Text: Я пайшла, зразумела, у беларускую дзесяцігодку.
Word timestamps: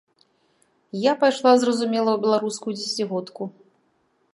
Я 1.01 1.13
пайшла, 1.23 1.53
зразумела, 1.65 2.17
у 2.17 2.21
беларускую 2.25 2.77
дзесяцігодку. 2.79 3.41